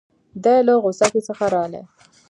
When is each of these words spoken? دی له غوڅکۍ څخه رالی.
دی 0.43 0.57
له 0.67 0.73
غوڅکۍ 0.83 1.21
څخه 1.27 1.45
رالی. 1.53 1.81